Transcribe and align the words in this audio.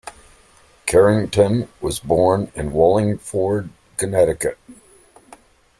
Carrington 0.87 1.69
was 1.79 1.99
born 1.99 2.51
in 2.55 2.71
Wallingford, 2.71 3.69
Connecticut. 3.97 4.57